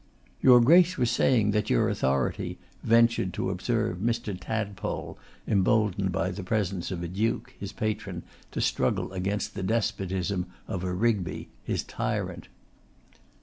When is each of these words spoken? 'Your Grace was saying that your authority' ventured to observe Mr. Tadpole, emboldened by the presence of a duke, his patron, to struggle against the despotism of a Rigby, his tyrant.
'Your 0.41 0.59
Grace 0.61 0.97
was 0.97 1.11
saying 1.11 1.51
that 1.51 1.69
your 1.69 1.87
authority' 1.87 2.57
ventured 2.83 3.33
to 3.35 3.51
observe 3.51 3.99
Mr. 3.99 4.35
Tadpole, 4.35 5.19
emboldened 5.47 6.11
by 6.11 6.31
the 6.31 6.43
presence 6.43 6.89
of 6.89 7.03
a 7.03 7.07
duke, 7.07 7.53
his 7.59 7.71
patron, 7.71 8.23
to 8.49 8.61
struggle 8.61 9.13
against 9.13 9.53
the 9.53 9.61
despotism 9.61 10.47
of 10.67 10.83
a 10.83 10.91
Rigby, 10.91 11.49
his 11.63 11.83
tyrant. 11.83 12.47